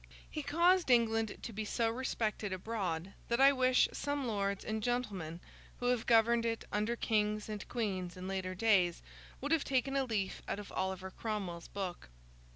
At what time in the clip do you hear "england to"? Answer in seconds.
0.89-1.53